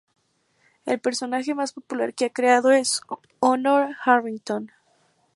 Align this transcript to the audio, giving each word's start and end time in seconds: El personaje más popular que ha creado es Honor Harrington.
El 0.87 0.99
personaje 0.99 1.53
más 1.53 1.73
popular 1.73 2.15
que 2.15 2.25
ha 2.25 2.29
creado 2.31 2.71
es 2.71 3.01
Honor 3.39 3.95
Harrington. 4.03 4.71